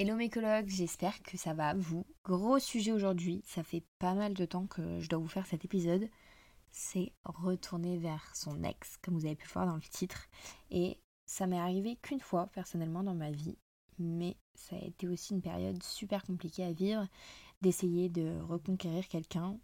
Hello 0.00 0.14
mes 0.14 0.30
j'espère 0.68 1.20
que 1.24 1.36
ça 1.36 1.54
va 1.54 1.74
vous. 1.74 2.06
Gros 2.22 2.60
sujet 2.60 2.92
aujourd'hui, 2.92 3.42
ça 3.44 3.64
fait 3.64 3.82
pas 3.98 4.14
mal 4.14 4.32
de 4.32 4.44
temps 4.44 4.68
que 4.68 5.00
je 5.00 5.08
dois 5.08 5.18
vous 5.18 5.26
faire 5.26 5.48
cet 5.48 5.64
épisode. 5.64 6.08
C'est 6.70 7.12
retourner 7.24 7.98
vers 7.98 8.30
son 8.36 8.62
ex, 8.62 8.96
comme 8.98 9.14
vous 9.14 9.26
avez 9.26 9.34
pu 9.34 9.48
voir 9.48 9.66
dans 9.66 9.74
le 9.74 9.82
titre. 9.82 10.28
Et 10.70 11.00
ça 11.26 11.48
m'est 11.48 11.58
arrivé 11.58 11.96
qu'une 11.96 12.20
fois 12.20 12.46
personnellement 12.54 13.02
dans 13.02 13.16
ma 13.16 13.32
vie, 13.32 13.58
mais 13.98 14.36
ça 14.54 14.76
a 14.76 14.84
été 14.84 15.08
aussi 15.08 15.34
une 15.34 15.42
période 15.42 15.82
super 15.82 16.22
compliquée 16.22 16.62
à 16.62 16.72
vivre, 16.72 17.08
d'essayer 17.60 18.08
de 18.08 18.38
reconquérir 18.42 19.08
quelqu'un, 19.08 19.58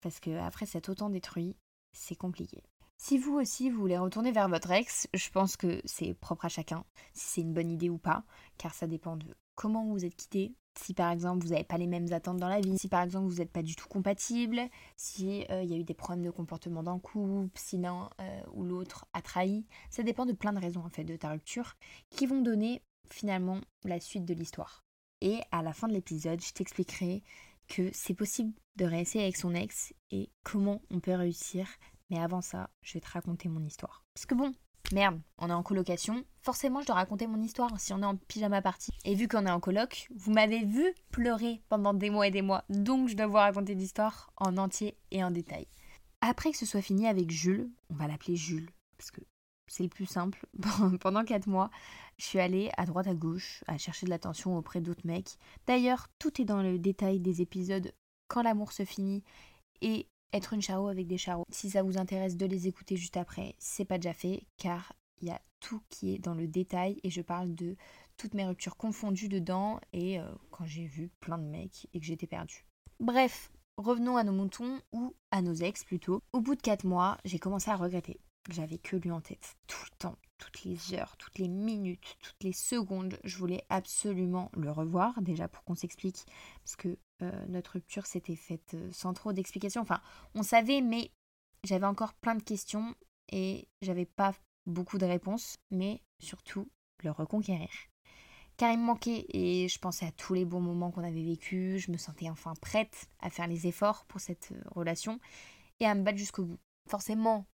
parce 0.00 0.18
que 0.18 0.34
après 0.38 0.64
s'être 0.64 0.88
autant 0.88 1.10
détruit, 1.10 1.56
c'est 1.92 2.16
compliqué. 2.16 2.62
Si 2.96 3.18
vous 3.18 3.34
aussi 3.34 3.68
vous 3.68 3.80
voulez 3.80 3.98
retourner 3.98 4.32
vers 4.32 4.48
votre 4.48 4.70
ex, 4.70 5.08
je 5.12 5.28
pense 5.28 5.58
que 5.58 5.82
c'est 5.84 6.14
propre 6.14 6.46
à 6.46 6.48
chacun, 6.48 6.86
si 7.12 7.26
c'est 7.26 7.40
une 7.42 7.52
bonne 7.52 7.70
idée 7.70 7.90
ou 7.90 7.98
pas, 7.98 8.24
car 8.56 8.72
ça 8.72 8.86
dépend 8.86 9.18
de 9.18 9.26
comment 9.58 9.84
vous 9.84 10.04
êtes 10.04 10.14
quitté, 10.14 10.54
si 10.78 10.94
par 10.94 11.10
exemple 11.10 11.44
vous 11.44 11.50
n'avez 11.50 11.64
pas 11.64 11.78
les 11.78 11.88
mêmes 11.88 12.12
attentes 12.12 12.36
dans 12.36 12.48
la 12.48 12.60
vie, 12.60 12.78
si 12.78 12.86
par 12.86 13.02
exemple 13.02 13.26
vous 13.26 13.38
n'êtes 13.38 13.50
pas 13.50 13.64
du 13.64 13.74
tout 13.74 13.88
compatible, 13.88 14.60
si 14.96 15.44
euh, 15.50 15.64
il 15.64 15.68
y 15.68 15.74
a 15.74 15.76
eu 15.76 15.82
des 15.82 15.94
problèmes 15.94 16.24
de 16.24 16.30
comportement 16.30 16.84
dans 16.84 16.94
le 16.94 17.00
couple, 17.00 17.58
si 17.58 17.76
l'un 17.76 18.08
euh, 18.20 18.40
ou 18.52 18.62
l'autre 18.62 19.06
a 19.14 19.20
trahi, 19.20 19.66
ça 19.90 20.04
dépend 20.04 20.26
de 20.26 20.32
plein 20.32 20.52
de 20.52 20.60
raisons 20.60 20.84
en 20.84 20.90
fait 20.90 21.02
de 21.02 21.16
ta 21.16 21.30
rupture 21.30 21.74
qui 22.08 22.26
vont 22.26 22.40
donner 22.40 22.82
finalement 23.10 23.60
la 23.82 23.98
suite 23.98 24.24
de 24.24 24.32
l'histoire. 24.32 24.84
Et 25.22 25.40
à 25.50 25.60
la 25.62 25.72
fin 25.72 25.88
de 25.88 25.92
l'épisode, 25.92 26.40
je 26.40 26.52
t'expliquerai 26.52 27.24
que 27.66 27.90
c'est 27.92 28.14
possible 28.14 28.52
de 28.76 28.84
réessayer 28.84 29.24
avec 29.24 29.36
son 29.36 29.56
ex 29.56 29.92
et 30.12 30.30
comment 30.44 30.80
on 30.92 31.00
peut 31.00 31.14
réussir. 31.14 31.66
Mais 32.10 32.20
avant 32.20 32.42
ça, 32.42 32.70
je 32.82 32.94
vais 32.94 33.00
te 33.00 33.10
raconter 33.10 33.48
mon 33.48 33.64
histoire. 33.64 34.04
Parce 34.14 34.24
que 34.24 34.36
bon, 34.36 34.54
Merde, 34.92 35.20
on 35.36 35.50
est 35.50 35.54
en 35.54 35.62
colocation, 35.62 36.24
forcément 36.42 36.80
je 36.80 36.86
dois 36.86 36.94
raconter 36.94 37.26
mon 37.26 37.42
histoire 37.42 37.78
si 37.78 37.92
on 37.92 38.00
est 38.00 38.06
en 38.06 38.16
pyjama 38.16 38.62
party. 38.62 38.90
Et 39.04 39.14
vu 39.14 39.28
qu'on 39.28 39.44
est 39.44 39.50
en 39.50 39.60
coloc, 39.60 40.08
vous 40.16 40.32
m'avez 40.32 40.64
vu 40.64 40.94
pleurer 41.10 41.60
pendant 41.68 41.92
des 41.92 42.08
mois 42.08 42.26
et 42.26 42.30
des 42.30 42.40
mois, 42.40 42.64
donc 42.70 43.08
je 43.08 43.16
dois 43.16 43.26
vous 43.26 43.34
raconter 43.34 43.74
l'histoire 43.74 44.32
en 44.38 44.56
entier 44.56 44.96
et 45.10 45.22
en 45.22 45.30
détail. 45.30 45.66
Après 46.22 46.52
que 46.52 46.56
ce 46.56 46.64
soit 46.64 46.80
fini 46.80 47.06
avec 47.06 47.30
Jules, 47.30 47.70
on 47.90 47.96
va 47.96 48.08
l'appeler 48.08 48.34
Jules, 48.34 48.70
parce 48.96 49.10
que 49.10 49.20
c'est 49.66 49.82
le 49.82 49.90
plus 49.90 50.06
simple, 50.06 50.46
pendant 51.00 51.22
4 51.22 51.46
mois, 51.48 51.70
je 52.16 52.24
suis 52.24 52.40
allée 52.40 52.70
à 52.78 52.86
droite 52.86 53.08
à 53.08 53.14
gauche 53.14 53.62
à 53.66 53.76
chercher 53.76 54.06
de 54.06 54.10
l'attention 54.10 54.56
auprès 54.56 54.80
d'autres 54.80 55.06
mecs. 55.06 55.36
D'ailleurs, 55.66 56.08
tout 56.18 56.40
est 56.40 56.46
dans 56.46 56.62
le 56.62 56.78
détail 56.78 57.20
des 57.20 57.42
épisodes 57.42 57.92
quand 58.26 58.40
l'amour 58.40 58.72
se 58.72 58.86
finit 58.86 59.22
et 59.82 60.08
être 60.32 60.52
une 60.52 60.62
charo 60.62 60.88
avec 60.88 61.06
des 61.06 61.18
charros. 61.18 61.44
Si 61.50 61.70
ça 61.70 61.82
vous 61.82 61.98
intéresse 61.98 62.36
de 62.36 62.46
les 62.46 62.66
écouter 62.66 62.96
juste 62.96 63.16
après, 63.16 63.54
c'est 63.58 63.84
pas 63.84 63.98
déjà 63.98 64.12
fait 64.12 64.44
car 64.56 64.92
il 65.20 65.28
y 65.28 65.30
a 65.30 65.40
tout 65.60 65.80
qui 65.88 66.14
est 66.14 66.18
dans 66.18 66.34
le 66.34 66.46
détail 66.46 67.00
et 67.02 67.10
je 67.10 67.22
parle 67.22 67.54
de 67.54 67.76
toutes 68.16 68.34
mes 68.34 68.44
ruptures 68.44 68.76
confondues 68.76 69.28
dedans 69.28 69.80
et 69.92 70.18
euh, 70.18 70.24
quand 70.50 70.66
j'ai 70.66 70.86
vu 70.86 71.10
plein 71.20 71.38
de 71.38 71.44
mecs 71.44 71.88
et 71.94 72.00
que 72.00 72.06
j'étais 72.06 72.26
perdue. 72.26 72.66
Bref, 73.00 73.50
revenons 73.76 74.16
à 74.16 74.24
nos 74.24 74.32
moutons 74.32 74.80
ou 74.92 75.14
à 75.30 75.42
nos 75.42 75.54
ex 75.54 75.84
plutôt. 75.84 76.22
Au 76.32 76.40
bout 76.40 76.54
de 76.54 76.60
4 76.60 76.84
mois, 76.84 77.18
j'ai 77.24 77.38
commencé 77.38 77.70
à 77.70 77.76
regretter. 77.76 78.20
J'avais 78.48 78.78
que 78.78 78.96
lui 78.96 79.10
en 79.10 79.20
tête, 79.20 79.56
tout 79.66 79.84
le 79.84 79.96
temps, 79.98 80.16
toutes 80.38 80.64
les 80.64 80.94
heures, 80.94 81.16
toutes 81.18 81.38
les 81.38 81.48
minutes, 81.48 82.16
toutes 82.22 82.42
les 82.42 82.52
secondes. 82.52 83.18
Je 83.24 83.36
voulais 83.36 83.64
absolument 83.68 84.50
le 84.56 84.70
revoir, 84.70 85.20
déjà 85.20 85.48
pour 85.48 85.64
qu'on 85.64 85.74
s'explique, 85.74 86.24
parce 86.64 86.76
que 86.76 86.96
euh, 87.22 87.46
notre 87.48 87.72
rupture 87.72 88.06
s'était 88.06 88.36
faite 88.36 88.74
euh, 88.74 88.88
sans 88.92 89.12
trop 89.12 89.32
d'explications. 89.32 89.82
Enfin, 89.82 90.00
on 90.34 90.42
savait, 90.42 90.80
mais 90.80 91.10
j'avais 91.64 91.86
encore 91.86 92.14
plein 92.14 92.36
de 92.36 92.42
questions 92.42 92.94
et 93.30 93.68
j'avais 93.82 94.06
pas 94.06 94.32
beaucoup 94.66 94.98
de 94.98 95.06
réponses, 95.06 95.58
mais 95.70 96.00
surtout 96.20 96.70
le 97.02 97.10
reconquérir. 97.10 97.68
Car 98.56 98.72
il 98.72 98.78
me 98.78 98.84
manquait 98.84 99.26
et 99.28 99.68
je 99.68 99.78
pensais 99.78 100.06
à 100.06 100.12
tous 100.12 100.34
les 100.34 100.44
bons 100.44 100.60
moments 100.60 100.90
qu'on 100.90 101.04
avait 101.04 101.22
vécus, 101.22 101.82
je 101.82 101.92
me 101.92 101.96
sentais 101.96 102.28
enfin 102.28 102.54
prête 102.60 103.08
à 103.20 103.30
faire 103.30 103.46
les 103.46 103.66
efforts 103.66 104.04
pour 104.06 104.20
cette 104.20 104.52
euh, 104.52 104.62
relation 104.70 105.20
et 105.80 105.86
à 105.86 105.94
me 105.94 106.02
battre 106.02 106.18
jusqu'au 106.18 106.44
bout. 106.44 106.58
Forcément, 106.88 107.46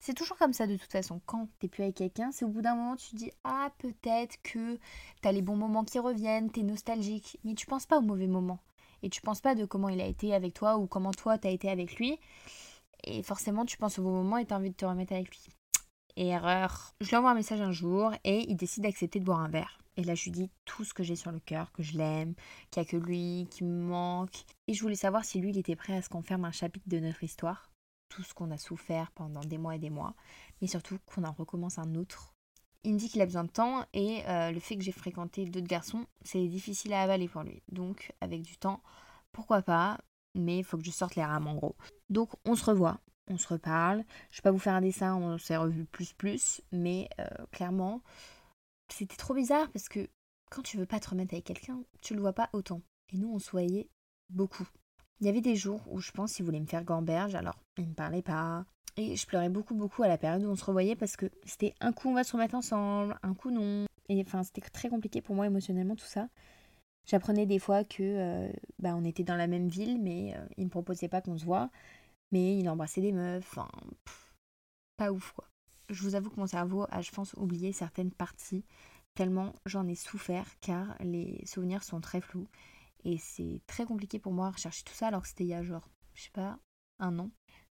c'est 0.00 0.14
toujours 0.14 0.36
comme 0.36 0.52
ça 0.52 0.66
de 0.66 0.76
toute 0.76 0.92
façon. 0.92 1.20
Quand 1.26 1.48
t'es 1.58 1.68
plus 1.68 1.82
avec 1.82 1.96
quelqu'un, 1.96 2.30
c'est 2.32 2.44
au 2.44 2.48
bout 2.48 2.62
d'un 2.62 2.74
moment 2.74 2.96
tu 2.96 3.14
dis 3.16 3.30
ah 3.44 3.70
peut-être 3.78 4.36
que 4.42 4.78
t'as 5.22 5.32
les 5.32 5.42
bons 5.42 5.56
moments 5.56 5.84
qui 5.84 5.98
reviennent, 5.98 6.50
t'es 6.50 6.62
nostalgique, 6.62 7.38
mais 7.44 7.54
tu 7.54 7.66
penses 7.66 7.86
pas 7.86 7.98
aux 7.98 8.02
mauvais 8.02 8.28
moments 8.28 8.60
et 9.02 9.10
tu 9.10 9.20
penses 9.20 9.40
pas 9.40 9.54
de 9.54 9.64
comment 9.64 9.88
il 9.88 10.00
a 10.00 10.06
été 10.06 10.34
avec 10.34 10.54
toi 10.54 10.76
ou 10.76 10.86
comment 10.86 11.12
toi 11.12 11.38
t'as 11.38 11.50
été 11.50 11.68
avec 11.70 11.96
lui. 11.96 12.18
Et 13.04 13.22
forcément 13.22 13.64
tu 13.64 13.76
penses 13.76 13.98
aux 13.98 14.02
bons 14.02 14.22
moments 14.22 14.38
et 14.38 14.46
t'as 14.46 14.56
envie 14.56 14.70
de 14.70 14.76
te 14.76 14.84
remettre 14.84 15.12
avec 15.12 15.28
lui. 15.30 15.46
Erreur. 16.16 16.94
Je 17.00 17.08
lui 17.08 17.16
envoie 17.16 17.30
un 17.30 17.34
message 17.34 17.60
un 17.60 17.72
jour 17.72 18.12
et 18.24 18.48
il 18.50 18.56
décide 18.56 18.82
d'accepter 18.82 19.20
de 19.20 19.24
boire 19.24 19.40
un 19.40 19.48
verre. 19.48 19.78
Et 19.96 20.04
là, 20.04 20.14
je 20.14 20.24
lui 20.24 20.30
dis 20.30 20.50
tout 20.64 20.84
ce 20.84 20.94
que 20.94 21.02
j'ai 21.02 21.16
sur 21.16 21.32
le 21.32 21.40
cœur, 21.40 21.72
que 21.72 21.82
je 21.82 21.98
l'aime, 21.98 22.34
qu'il 22.70 22.80
n'y 22.80 22.88
a 22.88 22.90
que 22.90 22.96
lui 22.96 23.48
qui 23.50 23.64
me 23.64 23.82
manque. 23.82 24.44
Et 24.68 24.74
je 24.74 24.82
voulais 24.82 24.94
savoir 24.94 25.24
si 25.24 25.40
lui, 25.40 25.50
il 25.50 25.58
était 25.58 25.74
prêt 25.74 25.96
à 25.96 26.02
ce 26.02 26.08
qu'on 26.08 26.22
ferme 26.22 26.44
un 26.44 26.52
chapitre 26.52 26.88
de 26.88 27.00
notre 27.00 27.24
histoire 27.24 27.67
tout 28.08 28.22
ce 28.22 28.34
qu'on 28.34 28.50
a 28.50 28.58
souffert 28.58 29.10
pendant 29.12 29.40
des 29.40 29.58
mois 29.58 29.76
et 29.76 29.78
des 29.78 29.90
mois, 29.90 30.14
mais 30.60 30.68
surtout 30.68 30.98
qu'on 31.06 31.24
en 31.24 31.32
recommence 31.32 31.78
un 31.78 31.94
autre. 31.94 32.34
Il 32.84 32.94
me 32.94 32.98
dit 32.98 33.08
qu'il 33.08 33.20
a 33.20 33.26
besoin 33.26 33.44
de 33.44 33.50
temps 33.50 33.84
et 33.92 34.22
euh, 34.28 34.50
le 34.50 34.60
fait 34.60 34.76
que 34.76 34.82
j'ai 34.82 34.92
fréquenté 34.92 35.44
d'autres 35.46 35.66
garçons, 35.66 36.06
c'est 36.22 36.46
difficile 36.46 36.92
à 36.92 37.02
avaler 37.02 37.28
pour 37.28 37.42
lui. 37.42 37.62
Donc 37.70 38.12
avec 38.20 38.42
du 38.42 38.56
temps, 38.56 38.82
pourquoi 39.32 39.62
pas, 39.62 39.98
mais 40.34 40.58
il 40.58 40.64
faut 40.64 40.78
que 40.78 40.84
je 40.84 40.90
sorte 40.90 41.16
les 41.16 41.24
rames 41.24 41.48
en 41.48 41.54
gros. 41.54 41.76
Donc 42.08 42.30
on 42.44 42.54
se 42.54 42.64
revoit, 42.64 43.00
on 43.28 43.36
se 43.36 43.48
reparle. 43.48 44.04
Je 44.30 44.38
vais 44.38 44.42
pas 44.42 44.52
vous 44.52 44.58
faire 44.58 44.74
un 44.74 44.80
dessin, 44.80 45.16
on 45.16 45.38
s'est 45.38 45.56
revu 45.56 45.84
plus 45.84 46.12
plus, 46.12 46.62
mais 46.72 47.08
euh, 47.20 47.26
clairement, 47.50 48.02
c'était 48.88 49.16
trop 49.16 49.34
bizarre 49.34 49.70
parce 49.72 49.88
que 49.88 50.08
quand 50.50 50.62
tu 50.62 50.78
veux 50.78 50.86
pas 50.86 51.00
te 51.00 51.10
remettre 51.10 51.34
avec 51.34 51.44
quelqu'un, 51.44 51.82
tu 52.00 52.14
le 52.14 52.20
vois 52.20 52.32
pas 52.32 52.48
autant. 52.52 52.80
Et 53.12 53.18
nous, 53.18 53.32
on 53.32 53.38
se 53.38 53.50
voyait 53.50 53.90
beaucoup. 54.30 54.66
Il 55.20 55.26
y 55.26 55.30
avait 55.30 55.40
des 55.40 55.56
jours 55.56 55.80
où 55.88 56.00
je 56.00 56.12
pense 56.12 56.34
qu'il 56.34 56.44
voulait 56.44 56.60
me 56.60 56.66
faire 56.66 56.84
gamberge, 56.84 57.34
alors 57.34 57.58
il 57.76 57.88
me 57.88 57.94
parlait 57.94 58.22
pas. 58.22 58.64
Et 58.96 59.16
je 59.16 59.26
pleurais 59.26 59.48
beaucoup, 59.48 59.74
beaucoup 59.74 60.02
à 60.02 60.08
la 60.08 60.18
période 60.18 60.44
où 60.44 60.48
on 60.48 60.56
se 60.56 60.64
revoyait 60.64 60.96
parce 60.96 61.16
que 61.16 61.26
c'était 61.44 61.74
un 61.80 61.92
coup 61.92 62.08
on 62.08 62.14
va 62.14 62.24
se 62.24 62.32
remettre 62.32 62.54
ensemble, 62.54 63.16
un 63.22 63.34
coup 63.34 63.50
non. 63.50 63.86
Et 64.08 64.20
enfin, 64.20 64.42
c'était 64.42 64.60
très 64.60 64.88
compliqué 64.88 65.20
pour 65.20 65.34
moi 65.34 65.46
émotionnellement 65.46 65.96
tout 65.96 66.06
ça. 66.06 66.28
J'apprenais 67.06 67.46
des 67.46 67.58
fois 67.58 67.84
que 67.84 68.02
euh, 68.02 68.52
bah, 68.78 68.94
on 68.94 69.04
était 69.04 69.24
dans 69.24 69.36
la 69.36 69.46
même 69.46 69.68
ville, 69.68 70.00
mais 70.00 70.34
euh, 70.36 70.46
il 70.56 70.64
me 70.64 70.70
proposait 70.70 71.08
pas 71.08 71.20
qu'on 71.20 71.38
se 71.38 71.44
voit. 71.44 71.70
Mais 72.32 72.58
il 72.58 72.68
embrassait 72.68 73.00
des 73.00 73.12
meufs, 73.12 73.46
enfin, 73.48 73.68
pas 74.96 75.12
ouf 75.12 75.32
quoi. 75.32 75.48
Je 75.88 76.02
vous 76.02 76.14
avoue 76.14 76.28
que 76.28 76.38
mon 76.38 76.46
cerveau 76.46 76.84
a, 76.90 77.00
je 77.00 77.10
pense, 77.10 77.32
oublié 77.34 77.72
certaines 77.72 78.10
parties, 78.10 78.64
tellement 79.14 79.54
j'en 79.64 79.86
ai 79.88 79.94
souffert, 79.94 80.46
car 80.60 80.94
les 81.00 81.42
souvenirs 81.46 81.82
sont 81.82 82.00
très 82.00 82.20
flous. 82.20 82.46
Et 83.04 83.18
c'est 83.18 83.60
très 83.66 83.84
compliqué 83.84 84.18
pour 84.18 84.32
moi 84.32 84.48
à 84.48 84.50
rechercher 84.50 84.82
tout 84.84 84.94
ça 84.94 85.08
alors 85.08 85.22
que 85.22 85.28
c'était 85.28 85.44
il 85.44 85.48
y 85.48 85.54
a 85.54 85.62
genre, 85.62 85.88
je 86.14 86.24
sais 86.24 86.30
pas, 86.30 86.58
un 86.98 87.18
an. 87.18 87.30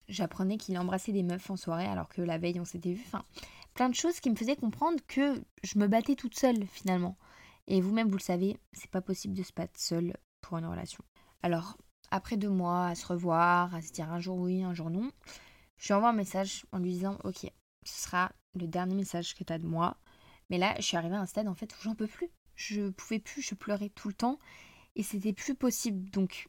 J'apprenais 0.08 0.56
qu'il 0.56 0.78
embrassait 0.78 1.12
des 1.12 1.24
meufs 1.24 1.50
en 1.50 1.56
soirée 1.56 1.86
alors 1.86 2.08
que 2.08 2.22
la 2.22 2.38
veille 2.38 2.60
on 2.60 2.64
s'était 2.64 2.92
vu. 2.92 3.02
Enfin, 3.06 3.24
plein 3.74 3.88
de 3.88 3.94
choses 3.94 4.20
qui 4.20 4.30
me 4.30 4.36
faisaient 4.36 4.56
comprendre 4.56 5.00
que 5.08 5.42
je 5.64 5.78
me 5.78 5.88
battais 5.88 6.14
toute 6.14 6.38
seule 6.38 6.66
finalement. 6.66 7.16
Et 7.66 7.80
vous-même 7.80 8.08
vous 8.08 8.16
le 8.16 8.22
savez, 8.22 8.56
c'est 8.72 8.90
pas 8.90 9.00
possible 9.00 9.34
de 9.34 9.42
se 9.42 9.52
battre 9.52 9.78
seule 9.80 10.16
pour 10.40 10.58
une 10.58 10.66
relation. 10.66 11.02
Alors, 11.42 11.76
après 12.12 12.36
deux 12.36 12.48
mois 12.48 12.86
à 12.86 12.94
se 12.94 13.06
revoir, 13.06 13.74
à 13.74 13.82
se 13.82 13.92
dire 13.92 14.12
un 14.12 14.20
jour 14.20 14.38
oui, 14.38 14.62
un 14.62 14.74
jour 14.74 14.90
non, 14.90 15.10
je 15.76 15.88
lui 15.88 15.94
envoie 15.94 16.10
un 16.10 16.14
message 16.14 16.64
en 16.70 16.78
lui 16.78 16.92
disant 16.92 17.18
Ok, 17.24 17.50
ce 17.84 18.02
sera 18.02 18.30
le 18.54 18.68
dernier 18.68 18.94
message 18.94 19.34
que 19.34 19.42
tu 19.42 19.52
as 19.52 19.58
de 19.58 19.66
moi. 19.66 19.96
Mais 20.48 20.58
là, 20.58 20.74
je 20.76 20.82
suis 20.82 20.96
arrivée 20.96 21.16
à 21.16 21.20
un 21.20 21.26
stade 21.26 21.48
en 21.48 21.54
fait 21.54 21.74
où 21.74 21.82
j'en 21.82 21.96
peux 21.96 22.06
plus. 22.06 22.30
Je 22.54 22.90
pouvais 22.90 23.18
plus, 23.18 23.42
je 23.42 23.54
pleurais 23.54 23.90
tout 23.90 24.08
le 24.08 24.14
temps 24.14 24.38
et 24.96 25.02
c'était 25.02 25.32
plus 25.32 25.54
possible. 25.54 26.10
Donc, 26.10 26.48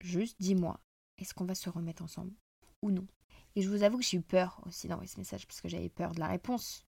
juste 0.00 0.36
dis-moi, 0.40 0.80
est-ce 1.18 1.32
qu'on 1.32 1.46
va 1.46 1.54
se 1.54 1.70
remettre 1.70 2.02
ensemble 2.02 2.34
ou 2.82 2.90
non? 2.90 3.06
Et 3.56 3.62
je 3.62 3.70
vous 3.70 3.84
avoue 3.84 3.98
que 3.98 4.04
j'ai 4.04 4.18
eu 4.18 4.22
peur 4.22 4.60
aussi 4.66 4.88
d'envoyer 4.88 5.08
ce 5.08 5.18
message 5.18 5.46
parce 5.46 5.60
que 5.60 5.68
j'avais 5.68 5.88
peur 5.88 6.12
de 6.12 6.20
la 6.20 6.26
réponse. 6.26 6.84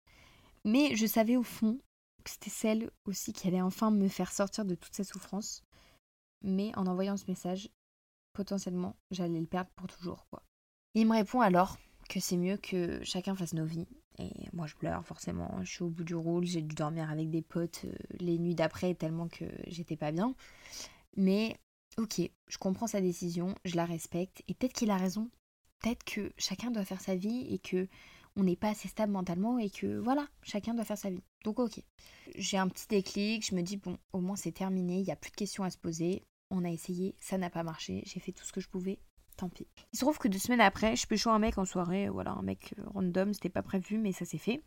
Mais 0.64 0.96
je 0.96 1.06
savais 1.06 1.36
au 1.36 1.44
fond 1.44 1.78
que 2.24 2.30
c'était 2.30 2.50
celle 2.50 2.90
aussi 3.04 3.32
qui 3.32 3.46
allait 3.46 3.62
enfin 3.62 3.92
me 3.92 4.08
faire 4.08 4.32
sortir 4.32 4.64
de 4.64 4.74
toute 4.74 4.94
cette 4.94 5.06
souffrance. 5.06 5.62
Mais 6.42 6.76
en 6.76 6.86
envoyant 6.86 7.16
ce 7.16 7.26
message, 7.28 7.70
potentiellement, 8.32 8.96
j'allais 9.12 9.40
le 9.40 9.46
perdre 9.46 9.70
pour 9.76 9.86
toujours, 9.86 10.26
quoi. 10.28 10.42
il 10.94 11.06
me 11.06 11.14
répond 11.14 11.40
alors 11.40 11.78
que 12.08 12.20
c'est 12.20 12.36
mieux 12.36 12.56
que 12.56 13.02
chacun 13.04 13.34
fasse 13.34 13.54
nos 13.54 13.64
vies. 13.64 13.86
Et 14.18 14.32
moi, 14.52 14.66
je 14.66 14.74
pleure 14.74 15.04
forcément. 15.04 15.58
Je 15.62 15.70
suis 15.70 15.82
au 15.82 15.88
bout 15.88 16.04
du 16.04 16.14
rôle. 16.14 16.44
J'ai 16.46 16.62
dû 16.62 16.74
dormir 16.74 17.10
avec 17.10 17.30
des 17.30 17.42
potes 17.42 17.82
euh, 17.84 17.94
les 18.18 18.38
nuits 18.38 18.54
d'après 18.54 18.94
tellement 18.94 19.28
que 19.28 19.44
j'étais 19.66 19.96
pas 19.96 20.10
bien. 20.10 20.34
Mais 21.16 21.56
ok, 21.98 22.20
je 22.48 22.58
comprends 22.58 22.86
sa 22.86 23.00
décision, 23.00 23.54
je 23.64 23.76
la 23.76 23.84
respecte, 23.84 24.42
et 24.48 24.54
peut-être 24.54 24.74
qu'il 24.74 24.90
a 24.90 24.96
raison. 24.96 25.30
Peut-être 25.80 26.04
que 26.04 26.32
chacun 26.38 26.70
doit 26.70 26.84
faire 26.84 27.00
sa 27.00 27.16
vie 27.16 27.46
et 27.50 27.58
que 27.58 27.88
on 28.36 28.44
n'est 28.44 28.56
pas 28.56 28.68
assez 28.68 28.88
stable 28.88 29.12
mentalement 29.12 29.58
et 29.58 29.70
que 29.70 29.98
voilà, 29.98 30.28
chacun 30.42 30.74
doit 30.74 30.84
faire 30.84 30.98
sa 30.98 31.10
vie. 31.10 31.22
Donc 31.44 31.58
ok. 31.58 31.80
J'ai 32.34 32.58
un 32.58 32.68
petit 32.68 32.86
déclic, 32.86 33.46
je 33.46 33.54
me 33.54 33.62
dis 33.62 33.78
bon, 33.78 33.98
au 34.12 34.20
moins 34.20 34.36
c'est 34.36 34.52
terminé, 34.52 34.98
il 34.98 35.04
n'y 35.04 35.12
a 35.12 35.16
plus 35.16 35.30
de 35.30 35.36
questions 35.36 35.64
à 35.64 35.70
se 35.70 35.78
poser. 35.78 36.22
On 36.50 36.64
a 36.64 36.70
essayé, 36.70 37.16
ça 37.18 37.38
n'a 37.38 37.50
pas 37.50 37.62
marché, 37.62 38.02
j'ai 38.06 38.20
fait 38.20 38.32
tout 38.32 38.44
ce 38.44 38.52
que 38.52 38.60
je 38.60 38.68
pouvais, 38.68 39.00
tant 39.36 39.48
pis. 39.48 39.66
Il 39.92 39.98
se 39.98 40.04
trouve 40.04 40.18
que 40.18 40.28
deux 40.28 40.38
semaines 40.38 40.60
après, 40.60 40.94
je 40.94 41.16
jouer 41.16 41.32
un 41.32 41.38
mec 41.38 41.58
en 41.58 41.64
soirée, 41.64 42.08
voilà, 42.08 42.32
un 42.32 42.42
mec 42.42 42.74
euh, 42.78 42.82
random, 42.86 43.34
c'était 43.34 43.48
pas 43.48 43.62
prévu, 43.62 43.98
mais 43.98 44.12
ça 44.12 44.24
s'est 44.24 44.38
fait. 44.38 44.62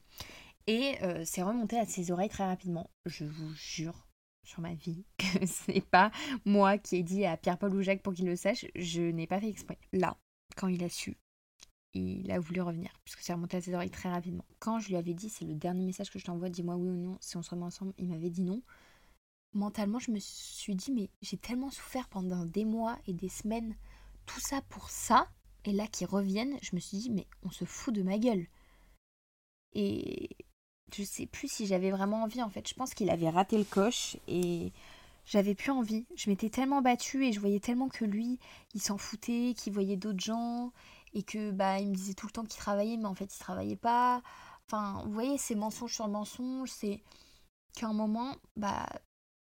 Et 0.67 1.01
euh, 1.03 1.23
c'est 1.25 1.41
remonté 1.41 1.79
à 1.79 1.85
ses 1.85 2.11
oreilles 2.11 2.29
très 2.29 2.45
rapidement. 2.45 2.89
Je 3.05 3.23
vous 3.23 3.53
jure, 3.53 4.08
sur 4.43 4.61
ma 4.61 4.73
vie, 4.73 5.05
que 5.17 5.45
c'est 5.45 5.85
pas 5.85 6.11
moi 6.45 6.77
qui 6.77 6.97
ai 6.97 7.03
dit 7.03 7.25
à 7.25 7.37
Pierre-Paul 7.37 7.73
ou 7.75 7.81
Jacques 7.81 8.01
pour 8.01 8.13
qu'il 8.13 8.25
le 8.25 8.35
sache, 8.35 8.65
je 8.75 9.01
n'ai 9.01 9.27
pas 9.27 9.39
fait 9.39 9.49
exprès. 9.49 9.77
Là, 9.93 10.17
quand 10.55 10.67
il 10.67 10.83
a 10.83 10.89
su, 10.89 11.17
il 11.93 12.31
a 12.31 12.39
voulu 12.39 12.61
revenir, 12.61 12.91
puisque 13.03 13.21
c'est 13.21 13.33
remonté 13.33 13.57
à 13.57 13.61
ses 13.61 13.73
oreilles 13.73 13.89
très 13.89 14.09
rapidement. 14.09 14.45
Quand 14.59 14.79
je 14.79 14.89
lui 14.89 14.95
avais 14.95 15.13
dit, 15.13 15.29
c'est 15.29 15.45
le 15.45 15.55
dernier 15.55 15.85
message 15.85 16.11
que 16.11 16.19
je 16.19 16.25
t'envoie, 16.25 16.49
dis-moi 16.49 16.75
oui 16.75 16.89
ou 16.89 16.95
non, 16.95 17.17
si 17.19 17.37
on 17.37 17.43
se 17.43 17.49
remet 17.49 17.65
ensemble, 17.65 17.93
il 17.97 18.07
m'avait 18.07 18.29
dit 18.29 18.43
non. 18.43 18.61
Mentalement, 19.53 19.97
je 19.97 20.11
me 20.11 20.19
suis 20.19 20.75
dit, 20.75 20.91
mais 20.91 21.09
j'ai 21.21 21.37
tellement 21.37 21.71
souffert 21.71 22.07
pendant 22.09 22.45
des 22.45 22.65
mois 22.65 22.99
et 23.07 23.13
des 23.13 23.29
semaines, 23.29 23.75
tout 24.27 24.39
ça 24.39 24.61
pour 24.69 24.89
ça, 24.91 25.27
et 25.65 25.71
là 25.71 25.87
qu'ils 25.87 26.07
reviennent, 26.07 26.57
je 26.61 26.75
me 26.75 26.79
suis 26.79 26.97
dit, 26.97 27.09
mais 27.09 27.25
on 27.43 27.49
se 27.49 27.65
fout 27.65 27.93
de 27.93 28.03
ma 28.03 28.19
gueule. 28.19 28.45
Et 29.73 30.29
je 30.95 31.03
sais 31.03 31.25
plus 31.25 31.47
si 31.47 31.67
j'avais 31.67 31.91
vraiment 31.91 32.23
envie, 32.23 32.41
en 32.43 32.49
fait. 32.49 32.67
Je 32.67 32.73
pense 32.73 32.93
qu'il 32.93 33.09
avait 33.09 33.29
raté 33.29 33.57
le 33.57 33.63
coche 33.63 34.17
et 34.27 34.71
j'avais 35.29 35.55
plus 35.55 35.71
envie. 35.71 36.05
Je 36.15 36.29
m'étais 36.29 36.49
tellement 36.49 36.81
battue 36.81 37.25
et 37.25 37.31
je 37.33 37.39
voyais 37.39 37.59
tellement 37.59 37.87
que 37.87 38.03
lui, 38.05 38.39
il 38.73 38.81
s'en 38.81 38.97
foutait, 38.97 39.53
qu'il 39.55 39.73
voyait 39.73 39.97
d'autres 39.97 40.19
gens 40.19 40.71
et 41.13 41.23
que 41.23 41.51
bah 41.51 41.79
il 41.79 41.89
me 41.89 41.95
disait 41.95 42.13
tout 42.13 42.27
le 42.27 42.31
temps 42.31 42.45
qu'il 42.45 42.59
travaillait 42.59 42.97
mais 42.97 43.05
en 43.05 43.15
fait 43.15 43.33
il 43.33 43.39
travaillait 43.39 43.75
pas. 43.75 44.21
Enfin, 44.67 45.03
vous 45.05 45.11
voyez, 45.13 45.37
c'est 45.37 45.55
mensonge 45.55 45.93
sur 45.93 46.07
mensonge, 46.07 46.69
c'est 46.71 47.01
qu'à 47.73 47.87
un 47.87 47.93
moment 47.93 48.35
bah 48.57 48.87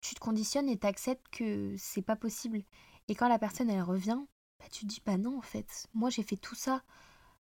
tu 0.01 0.15
te 0.15 0.19
conditionnes 0.19 0.69
et 0.69 0.77
t'acceptes 0.77 1.27
que 1.31 1.75
c'est 1.77 2.01
pas 2.01 2.15
possible. 2.15 2.63
Et 3.07 3.15
quand 3.15 3.27
la 3.27 3.39
personne 3.39 3.69
elle 3.69 3.81
revient, 3.83 4.19
bah 4.59 4.65
tu 4.71 4.81
te 4.85 4.87
dis 4.87 5.01
bah 5.05 5.17
non 5.17 5.37
en 5.39 5.41
fait, 5.41 5.87
moi 5.93 6.09
j'ai 6.09 6.23
fait 6.23 6.37
tout 6.37 6.55
ça 6.55 6.83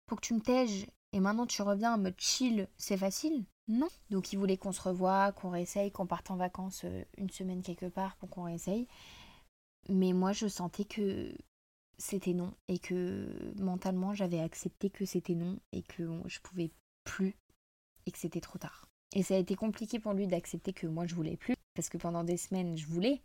pour 0.06 0.20
que 0.20 0.26
tu 0.26 0.34
me 0.34 0.40
tèges 0.40 0.86
et 1.12 1.20
maintenant 1.20 1.46
tu 1.46 1.62
reviens 1.62 1.94
en 1.94 1.98
mode 1.98 2.18
chill, 2.18 2.68
c'est 2.78 2.96
facile 2.96 3.44
Non. 3.68 3.88
Donc 4.10 4.32
il 4.32 4.38
voulait 4.38 4.56
qu'on 4.56 4.72
se 4.72 4.80
revoie, 4.80 5.32
qu'on 5.32 5.50
réessaye, 5.50 5.90
qu'on 5.90 6.06
parte 6.06 6.30
en 6.30 6.36
vacances 6.36 6.82
euh, 6.84 7.04
une 7.16 7.30
semaine 7.30 7.62
quelque 7.62 7.86
part 7.86 8.16
pour 8.16 8.28
qu'on 8.28 8.44
réessaye. 8.44 8.88
Mais 9.88 10.12
moi 10.12 10.32
je 10.32 10.48
sentais 10.48 10.84
que 10.84 11.32
c'était 11.98 12.34
non 12.34 12.52
et 12.68 12.78
que 12.78 13.28
mentalement 13.56 14.14
j'avais 14.14 14.40
accepté 14.40 14.90
que 14.90 15.04
c'était 15.04 15.34
non 15.34 15.58
et 15.72 15.82
que 15.82 16.08
je 16.26 16.40
pouvais 16.40 16.70
plus 17.04 17.36
et 18.06 18.10
que 18.10 18.18
c'était 18.18 18.40
trop 18.40 18.58
tard. 18.58 18.88
Et 19.14 19.22
ça 19.22 19.34
a 19.34 19.38
été 19.38 19.54
compliqué 19.54 19.98
pour 19.98 20.12
lui 20.12 20.26
d'accepter 20.26 20.72
que 20.72 20.86
moi 20.86 21.06
je 21.06 21.14
voulais 21.14 21.36
plus 21.36 21.54
parce 21.74 21.88
que 21.88 21.98
pendant 21.98 22.24
des 22.24 22.36
semaines 22.36 22.76
je 22.76 22.86
voulais 22.86 23.22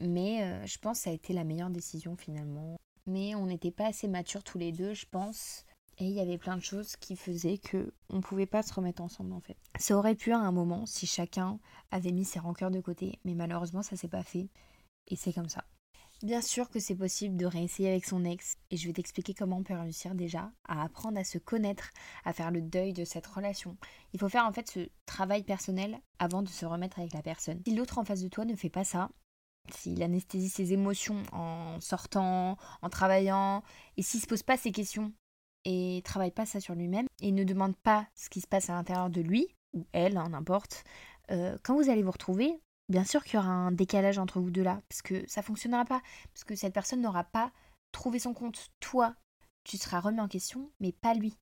mais 0.00 0.42
euh, 0.42 0.66
je 0.66 0.78
pense 0.78 0.98
que 0.98 1.04
ça 1.04 1.10
a 1.10 1.12
été 1.12 1.32
la 1.32 1.44
meilleure 1.44 1.70
décision 1.70 2.16
finalement. 2.16 2.76
Mais 3.06 3.34
on 3.34 3.46
n'était 3.46 3.70
pas 3.70 3.86
assez 3.86 4.08
matures 4.08 4.44
tous 4.44 4.58
les 4.58 4.72
deux, 4.72 4.94
je 4.94 5.06
pense. 5.10 5.64
Et 6.00 6.06
il 6.06 6.12
y 6.12 6.20
avait 6.20 6.38
plein 6.38 6.56
de 6.56 6.62
choses 6.62 6.96
qui 6.96 7.14
faisaient 7.14 7.58
que 7.58 7.92
on 8.08 8.22
pouvait 8.22 8.46
pas 8.46 8.62
se 8.62 8.72
remettre 8.72 9.02
ensemble 9.02 9.34
en 9.34 9.40
fait. 9.40 9.56
Ça 9.78 9.96
aurait 9.96 10.14
pu 10.14 10.32
à 10.32 10.38
un 10.38 10.50
moment 10.50 10.86
si 10.86 11.06
chacun 11.06 11.60
avait 11.90 12.10
mis 12.10 12.24
ses 12.24 12.38
rancœurs 12.38 12.70
de 12.70 12.80
côté, 12.80 13.18
mais 13.24 13.34
malheureusement 13.34 13.82
ça 13.82 13.96
s'est 13.96 14.08
pas 14.08 14.22
fait. 14.22 14.48
Et 15.08 15.16
c'est 15.16 15.34
comme 15.34 15.50
ça. 15.50 15.64
Bien 16.22 16.40
sûr 16.40 16.70
que 16.70 16.80
c'est 16.80 16.94
possible 16.94 17.36
de 17.36 17.44
réessayer 17.44 17.90
avec 17.90 18.06
son 18.06 18.24
ex 18.24 18.56
et 18.70 18.78
je 18.78 18.86
vais 18.86 18.94
t'expliquer 18.94 19.34
comment 19.34 19.58
on 19.58 19.62
peut 19.62 19.74
réussir 19.74 20.14
déjà 20.14 20.50
à 20.66 20.82
apprendre 20.82 21.18
à 21.18 21.24
se 21.24 21.38
connaître, 21.38 21.90
à 22.24 22.32
faire 22.32 22.50
le 22.50 22.62
deuil 22.62 22.94
de 22.94 23.04
cette 23.04 23.26
relation. 23.26 23.76
Il 24.14 24.20
faut 24.20 24.28
faire 24.30 24.46
en 24.46 24.52
fait 24.52 24.68
ce 24.70 24.88
travail 25.04 25.42
personnel 25.42 25.98
avant 26.18 26.42
de 26.42 26.48
se 26.48 26.64
remettre 26.64 26.98
avec 26.98 27.12
la 27.12 27.22
personne. 27.22 27.60
Si 27.66 27.74
l'autre 27.74 27.98
en 27.98 28.04
face 28.04 28.22
de 28.22 28.28
toi 28.28 28.46
ne 28.46 28.56
fait 28.56 28.70
pas 28.70 28.84
ça, 28.84 29.10
s'il 29.70 30.02
anesthésie 30.02 30.48
ses 30.48 30.72
émotions 30.72 31.22
en 31.32 31.78
sortant, 31.80 32.56
en 32.80 32.88
travaillant, 32.88 33.62
et 33.96 34.02
s'il 34.02 34.20
se 34.20 34.26
pose 34.26 34.42
pas 34.42 34.56
ces 34.56 34.72
questions 34.72 35.12
et 35.64 36.02
travaille 36.04 36.30
pas 36.30 36.46
ça 36.46 36.60
sur 36.60 36.74
lui-même 36.74 37.06
et 37.20 37.32
ne 37.32 37.44
demande 37.44 37.76
pas 37.76 38.06
ce 38.14 38.28
qui 38.28 38.40
se 38.40 38.46
passe 38.46 38.70
à 38.70 38.74
l'intérieur 38.74 39.10
de 39.10 39.20
lui 39.20 39.54
ou 39.72 39.86
elle, 39.92 40.16
hein, 40.16 40.30
n'importe, 40.30 40.84
euh, 41.30 41.56
quand 41.62 41.74
vous 41.74 41.90
allez 41.90 42.02
vous 42.02 42.10
retrouver, 42.10 42.60
bien 42.88 43.04
sûr 43.04 43.22
qu'il 43.24 43.34
y 43.34 43.38
aura 43.38 43.50
un 43.50 43.72
décalage 43.72 44.18
entre 44.18 44.40
vous 44.40 44.50
deux 44.50 44.62
là, 44.62 44.80
parce 44.88 45.02
que 45.02 45.24
ça 45.28 45.42
fonctionnera 45.42 45.84
pas, 45.84 46.02
parce 46.34 46.44
que 46.44 46.56
cette 46.56 46.74
personne 46.74 47.00
n'aura 47.00 47.24
pas 47.24 47.52
trouvé 47.92 48.18
son 48.18 48.34
compte. 48.34 48.70
Toi, 48.80 49.14
tu 49.64 49.76
seras 49.76 50.00
remis 50.00 50.20
en 50.20 50.28
question, 50.28 50.70
mais 50.80 50.92
pas 50.92 51.14
lui. 51.14 51.36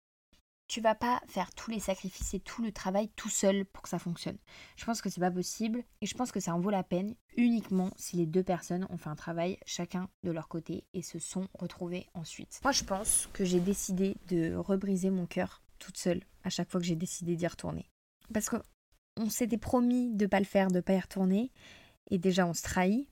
Tu 0.69 0.83
vas 0.83 0.95
pas 0.95 1.21
faire 1.27 1.55
tous 1.55 1.71
les 1.71 1.81
sacrifices 1.81 2.35
et 2.35 2.41
tout 2.41 2.63
le 2.63 2.73
travail 2.73 3.09
tout 3.17 3.31
seul 3.31 3.65
pour 3.65 3.83
que 3.83 3.89
ça 3.89 3.99
fonctionne. 3.99 4.37
Je 4.77 4.85
pense 4.85 5.01
que 5.01 5.09
c'est 5.09 5.21
pas 5.21 5.31
possible 5.31 5.83
et 6.03 6.07
je 6.07 6.15
pense 6.15 6.31
que 6.31 6.41
ça 6.41 6.55
en 6.55 6.61
vaut 6.61 6.69
la 6.69 6.83
peine 6.83 7.15
uniquement 7.39 7.91
si 7.97 8.17
les 8.17 8.27
deux 8.27 8.43
personnes 8.43 8.87
ont 8.91 8.99
fait 8.99 9.09
un 9.09 9.17
travail 9.17 9.59
chacun 9.65 10.11
de 10.25 10.31
leur 10.31 10.47
côté 10.47 10.85
et 10.93 11.01
se 11.01 11.19
sont 11.19 11.49
retrouvés 11.55 12.07
ensuite. 12.13 12.61
Moi, 12.63 12.73
je 12.73 12.85
pense 12.85 13.31
que 13.33 13.47
j'ai 13.47 13.61
décidé 13.61 14.17
de 14.29 14.55
rebriser 14.55 15.09
mon 15.09 15.25
cœur 15.25 15.63
toute 15.79 15.97
seule 15.97 16.23
à 16.45 16.51
chaque 16.51 16.71
fois 16.71 16.81
que 16.81 16.87
j'ai 16.87 16.97
décidé 16.97 17.35
d'y 17.35 17.47
retourner. 17.47 17.89
Parce 18.33 18.51
que 18.51 18.57
on 19.17 19.31
s'était 19.31 19.59
promis 19.59 20.15
de 20.15 20.27
pas 20.27 20.39
le 20.39 20.45
faire, 20.45 20.69
de 20.69 20.81
pas 20.81 20.93
y 20.93 21.01
retourner. 21.01 21.51
Et 22.11 22.19
déjà, 22.19 22.47
on 22.47 22.55
se 22.55 22.63
trahit, 22.63 23.09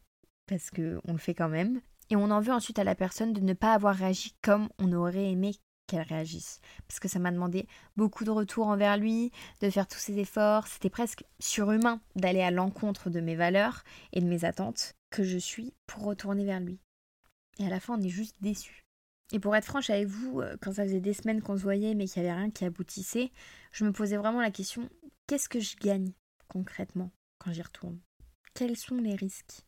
parce 0.47 0.70
qu'on 0.70 1.12
le 1.12 1.19
fait 1.19 1.35
quand 1.35 1.49
même. 1.49 1.81
Et 2.11 2.17
on 2.17 2.31
en 2.31 2.41
veut 2.41 2.52
ensuite 2.52 2.79
à 2.79 2.85
la 2.85 2.94
personne 2.94 3.32
de 3.32 3.41
ne 3.41 3.52
pas 3.55 3.75
avoir 3.75 3.97
réagi 3.97 4.35
comme 4.43 4.69
on 4.79 4.93
aurait 4.93 5.31
aimé 5.32 5.56
qu'elle 5.87 6.03
réagisse. 6.03 6.61
Parce 6.88 7.00
que 7.00 7.09
ça 7.09 7.19
m'a 7.19 7.31
demandé 7.31 7.67
beaucoup 7.97 8.25
de 8.25 8.31
retours 8.31 8.67
envers 8.67 8.97
lui, 8.97 9.33
de 9.61 9.71
faire 9.71 9.87
tous 9.87 9.99
ses 9.99 10.19
efforts. 10.19 10.67
C'était 10.67 10.91
presque 10.91 11.25
surhumain 11.38 12.00
d'aller 12.15 12.43
à 12.43 12.50
l'encontre 12.50 13.11
de 13.11 13.21
mes 13.21 13.37
valeurs 13.37 13.85
et 14.12 14.21
de 14.21 14.27
mes 14.27 14.44
attentes 14.44 14.94
que 15.11 15.23
je 15.23 15.38
suis 15.38 15.75
pour 15.87 16.05
retourner 16.05 16.44
vers 16.44 16.61
lui. 16.61 16.79
Et 17.59 17.67
à 17.67 17.71
la 17.71 17.81
fin, 17.81 17.99
on 17.99 18.03
est 18.03 18.09
juste 18.09 18.37
déçus. 18.41 18.85
Et 19.33 19.41
pour 19.41 19.56
être 19.56 19.65
franche 19.65 19.91
avec 19.91 20.06
vous, 20.06 20.41
euh, 20.41 20.56
quand 20.61 20.75
ça 20.75 20.85
faisait 20.85 21.00
des 21.00 21.15
semaines 21.15 21.43
qu'on 21.43 21.56
se 21.56 21.62
voyait 21.62 21.94
mais 21.94 22.06
qu'il 22.06 22.23
n'y 22.23 22.29
avait 22.29 22.38
rien 22.38 22.50
qui 22.50 22.65
aboutissait, 22.65 23.33
je 23.73 23.85
me 23.85 23.93
posais 23.93 24.17
vraiment 24.17 24.41
la 24.41 24.50
question 24.53 24.88
qu'est-ce 25.27 25.49
que 25.49 25.59
je 25.59 25.77
gagne 25.77 26.12
concrètement 26.49 27.11
quand 27.38 27.53
j'y 27.53 27.62
retourne? 27.62 27.99
Quels 28.55 28.77
sont 28.77 28.97
les 28.97 29.17
risques? 29.17 29.62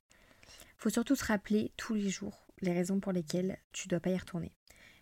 Faut 0.76 0.90
surtout 0.90 1.16
se 1.16 1.24
rappeler 1.24 1.72
tous 1.76 1.94
les 1.94 2.08
jours 2.08 2.46
les 2.60 2.72
raisons 2.72 3.00
pour 3.00 3.12
lesquelles 3.12 3.58
tu 3.72 3.88
dois 3.88 4.00
pas 4.00 4.10
y 4.10 4.16
retourner. 4.16 4.52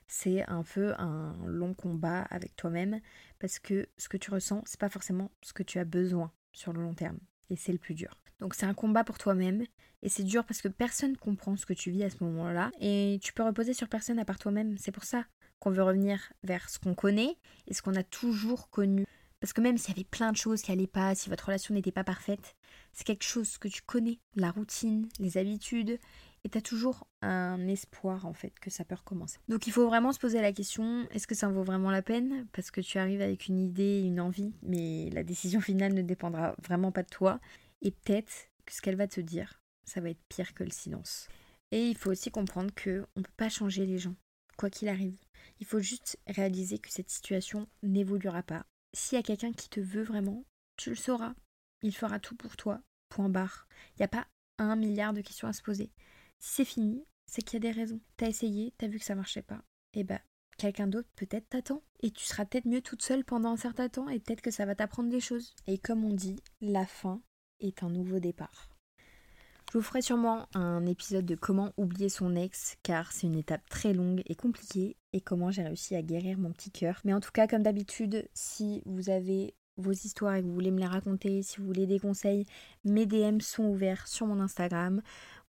C'est 0.07 0.49
un 0.49 0.63
peu 0.63 0.95
un 0.99 1.37
long 1.47 1.75
combat 1.75 2.23
avec 2.31 2.55
toi-même 2.57 3.01
parce 3.39 3.59
que 3.59 3.89
ce 3.99 4.09
que 4.09 4.17
tu 4.17 4.31
ressens, 4.31 4.63
c'est 4.67 4.81
pas 4.81 4.89
forcément 4.89 5.31
ce 5.43 5.53
que 5.53 5.63
tu 5.63 5.79
as 5.79 5.85
besoin 5.85 6.33
sur 6.53 6.73
le 6.73 6.83
long 6.83 6.95
terme 6.95 7.19
et 7.51 7.57
c'est 7.57 7.73
le 7.73 7.79
plus 7.79 7.95
dur. 7.95 8.15
Donc 8.41 8.55
c'est 8.55 8.67
un 8.67 8.75
combat 8.75 9.05
pour 9.05 9.19
toi-même 9.19 9.65
et 10.03 10.09
c'est 10.09 10.23
dur 10.23 10.45
parce 10.45 10.63
que 10.63 10.69
personne 10.69 11.17
comprend 11.17 11.57
ce 11.57 11.67
que 11.67 11.73
tu 11.73 11.91
vis 11.91 12.05
à 12.05 12.11
ce 12.11 12.23
moment-là 12.23 12.71
et 12.81 13.19
tu 13.23 13.33
peux 13.33 13.43
reposer 13.43 13.75
sur 13.75 13.89
personne 13.89 14.19
à 14.19 14.25
part 14.25 14.39
toi-même. 14.39 14.77
C'est 14.79 14.93
pour 14.93 15.05
ça 15.05 15.25
qu'on 15.59 15.71
veut 15.71 15.83
revenir 15.83 16.33
vers 16.45 16.69
ce 16.69 16.79
qu'on 16.79 16.95
connaît 16.95 17.37
et 17.67 17.75
ce 17.75 17.83
qu'on 17.83 17.95
a 17.95 18.03
toujours 18.03 18.71
connu. 18.71 19.07
Parce 19.41 19.53
que 19.53 19.61
même 19.61 19.79
s'il 19.79 19.95
y 19.95 19.99
avait 19.99 20.09
plein 20.09 20.33
de 20.33 20.37
choses 20.37 20.63
qui 20.63 20.73
allaient 20.73 20.87
pas, 20.87 21.15
si 21.15 21.29
votre 21.29 21.47
relation 21.47 21.75
n'était 21.75 21.93
pas 21.93 22.05
parfaite, 22.05 22.57
c'est 22.93 23.05
quelque 23.05 23.25
chose 23.25 23.59
que 23.59 23.69
tu 23.69 23.83
connais, 23.83 24.19
la 24.35 24.51
routine, 24.51 25.09
les 25.19 25.37
habitudes, 25.37 25.99
et 26.47 26.49
tu 26.49 26.59
as 26.59 26.63
toujours 26.63 27.09
un 27.23 27.67
espoir 27.67 28.25
en 28.25 28.33
fait 28.33 28.57
que 28.61 28.71
ça 28.71 28.85
peut 28.85 28.95
recommencer. 28.95 29.39
Donc 29.49 29.67
il 29.67 29.73
faut 29.73 29.87
vraiment 29.87 30.13
se 30.13 30.21
poser 30.21 30.41
la 30.41 30.53
question, 30.53 31.09
est-ce 31.11 31.27
que 31.27 31.35
ça 31.35 31.49
en 31.49 31.53
vaut 31.53 31.65
vraiment 31.65 31.91
la 31.91 32.03
peine? 32.03 32.47
Parce 32.53 32.71
que 32.71 32.81
tu 32.81 32.99
arrives 32.99 33.21
avec 33.21 33.49
une 33.49 33.59
idée, 33.59 34.01
une 34.01 34.21
envie, 34.21 34.55
mais 34.63 35.11
la 35.11 35.25
décision 35.25 35.61
finale 35.61 35.93
ne 35.93 36.03
dépendra 36.03 36.55
vraiment 36.63 36.93
pas 36.93 37.03
de 37.03 37.11
toi. 37.11 37.41
Et 37.83 37.91
peut-être 37.91 38.49
que 38.65 38.73
ce 38.73 38.81
qu'elle 38.81 38.95
va 38.95 39.09
te 39.09 39.21
dire, 39.21 39.61
ça 39.85 40.01
va 40.01 40.11
être 40.11 40.23
pire 40.29 40.55
que 40.55 40.63
le 40.63 40.71
silence. 40.71 41.27
Et 41.73 41.89
il 41.89 41.97
faut 41.97 42.13
aussi 42.13 42.31
comprendre 42.31 42.73
que 42.73 43.05
on 43.17 43.23
peut 43.23 43.31
pas 43.37 43.49
changer 43.49 43.85
les 43.85 43.99
gens, 43.99 44.15
quoi 44.57 44.71
qu'il 44.71 44.89
arrive. 44.89 45.17
Il 45.59 45.67
faut 45.67 45.81
juste 45.81 46.17
réaliser 46.29 46.79
que 46.79 46.93
cette 46.93 47.11
situation 47.11 47.67
n'évoluera 47.83 48.45
pas 48.45 48.65
s'il 48.95 49.17
y 49.17 49.19
a 49.19 49.23
quelqu'un 49.23 49.53
qui 49.53 49.69
te 49.69 49.81
veut 49.81 50.03
vraiment, 50.03 50.45
tu 50.77 50.91
le 50.91 50.97
sauras. 50.97 51.35
Il 51.83 51.95
fera 51.95 52.19
tout 52.19 52.35
pour 52.35 52.57
toi. 52.57 52.81
Point 53.11 53.29
barre. 53.29 53.69
Il 53.95 54.01
n'y 54.01 54.05
a 54.05 54.09
pas 54.09 54.27
un 54.59 54.75
milliard 54.75 55.13
de 55.13 55.21
questions 55.21 55.49
à 55.49 55.53
se 55.53 55.63
poser. 55.63 55.91
C'est 56.49 56.65
fini, 56.65 57.05
c'est 57.27 57.43
qu'il 57.43 57.55
y 57.55 57.67
a 57.67 57.73
des 57.73 57.77
raisons. 57.77 58.01
T'as 58.17 58.29
essayé, 58.29 58.73
t'as 58.79 58.87
vu 58.87 59.01
que 59.01 59.05
ça 59.05 59.17
marchait 59.17 59.43
pas. 59.43 59.63
Et 59.95 60.01
eh 60.01 60.05
bah, 60.05 60.21
quelqu'un 60.57 60.87
d'autre 60.87 61.09
peut-être 61.17 61.49
t'attend. 61.49 61.83
Et 62.01 62.13
tu 62.13 62.25
seras 62.25 62.45
peut-être 62.45 62.67
mieux 62.67 62.81
toute 62.81 63.03
seule 63.03 63.25
pendant 63.25 63.51
un 63.51 63.57
certain 63.57 63.89
temps 63.89 64.09
et 64.09 64.21
peut-être 64.21 64.43
que 64.43 64.53
ça 64.53 64.65
va 64.65 64.77
t'apprendre 64.77 65.11
des 65.11 65.21
choses. 65.21 65.55
Et 65.67 65.77
comme 65.77 66.05
on 66.05 66.15
dit, 66.15 66.37
la 66.61 66.87
fin 66.87 67.21
est 67.59 67.83
un 67.83 67.91
nouveau 67.91 68.21
départ. 68.21 68.71
Je 69.73 69.79
vous 69.79 69.83
ferai 69.83 70.01
sûrement 70.03 70.47
un 70.55 70.87
épisode 70.87 71.27
de 71.27 71.35
comment 71.35 71.73
oublier 71.77 72.09
son 72.09 72.37
ex, 72.37 72.77
car 72.85 73.11
c'est 73.11 73.27
une 73.27 73.37
étape 73.37 73.69
très 73.69 73.93
longue 73.93 74.23
et 74.27 74.37
compliquée, 74.37 74.97
et 75.13 75.21
comment 75.21 75.51
j'ai 75.51 75.65
réussi 75.65 75.97
à 75.97 76.03
guérir 76.03 76.39
mon 76.39 76.53
petit 76.53 76.71
cœur. 76.71 77.01
Mais 77.05 77.13
en 77.13 77.21
tout 77.21 77.33
cas, 77.33 77.49
comme 77.49 77.65
d'habitude, 77.65 78.29
si 78.35 78.83
vous 78.87 79.11
avez 79.11 79.57
vos 79.77 79.93
histoires 79.93 80.35
et 80.35 80.43
que 80.43 80.47
vous 80.47 80.55
voulez 80.55 80.71
me 80.71 80.79
les 80.79 80.87
raconter, 80.87 81.43
si 81.43 81.59
vous 81.59 81.67
voulez 81.67 81.87
des 81.87 81.99
conseils, 81.99 82.47
mes 82.85 83.07
DM 83.07 83.41
sont 83.41 83.65
ouverts 83.65 84.07
sur 84.09 84.27
mon 84.27 84.41
Instagram. 84.41 85.03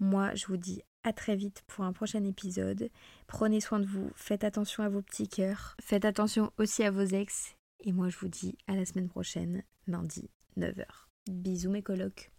Moi, 0.01 0.35
je 0.35 0.47
vous 0.47 0.57
dis 0.57 0.83
à 1.03 1.13
très 1.13 1.37
vite 1.37 1.63
pour 1.67 1.85
un 1.85 1.93
prochain 1.93 2.25
épisode. 2.25 2.91
Prenez 3.27 3.61
soin 3.61 3.79
de 3.79 3.87
vous, 3.87 4.11
faites 4.17 4.45
attention 4.45 4.83
à 4.83 4.89
vos 4.89 5.03
petits 5.03 5.29
cœurs, 5.29 5.77
faites 5.81 6.05
attention 6.05 6.51
aussi 6.59 6.83
à 6.83 6.91
vos 6.91 7.05
ex. 7.05 7.57
Et 7.81 7.93
moi, 7.93 8.09
je 8.09 8.19
vous 8.19 8.29
dis 8.29 8.57
à 8.67 8.75
la 8.75 8.85
semaine 8.87 9.09
prochaine, 9.09 9.63
lundi, 9.87 10.31
9h. 10.57 10.85
Bisous 11.31 11.71
mes 11.71 11.83
colocs. 11.83 12.31